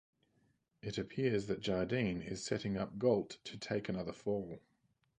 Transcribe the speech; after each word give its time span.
It 0.81 0.97
appears 0.97 1.45
that 1.45 1.59
Jardine 1.59 2.23
is 2.23 2.43
setting 2.43 2.75
up 2.75 2.97
Galt 2.97 3.37
to 3.43 3.55
take 3.55 3.87
another 3.87 4.13
fall. 4.13 4.59